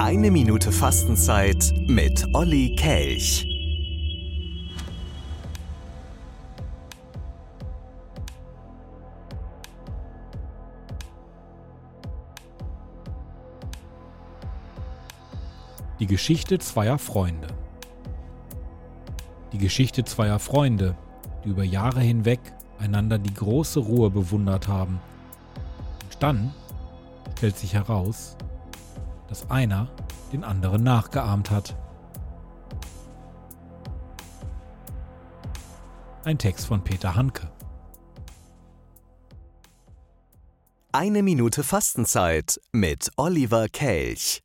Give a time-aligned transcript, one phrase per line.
[0.00, 3.44] Eine Minute Fastenzeit mit Olli Kelch.
[15.98, 17.48] Die Geschichte zweier Freunde.
[19.52, 20.94] Die Geschichte zweier Freunde,
[21.44, 22.38] die über Jahre hinweg
[22.78, 25.00] einander die große Ruhe bewundert haben.
[26.04, 26.54] Und dann
[27.36, 28.36] stellt sich heraus,
[29.38, 29.88] dass einer
[30.32, 31.76] den anderen nachgeahmt hat.
[36.24, 37.50] Ein Text von Peter Hanke.
[40.92, 44.40] Eine Minute Fastenzeit mit Oliver Kelch.